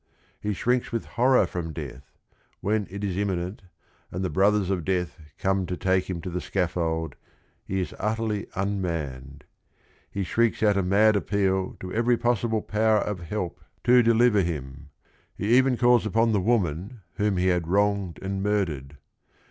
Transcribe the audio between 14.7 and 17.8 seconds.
him. He even calls upon the woman whom he had